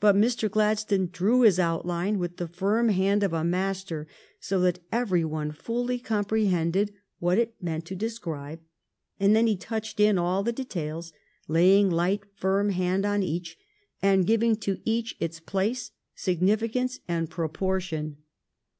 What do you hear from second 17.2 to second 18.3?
proportion.